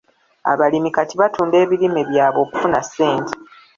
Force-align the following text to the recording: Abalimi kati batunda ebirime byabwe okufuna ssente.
Abalimi 0.51 0.89
kati 0.95 1.15
batunda 1.21 1.55
ebirime 1.63 2.01
byabwe 2.09 2.39
okufuna 2.45 2.79
ssente. 2.87 3.33